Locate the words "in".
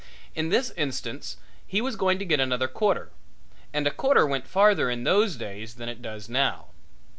0.33-0.49, 4.89-5.03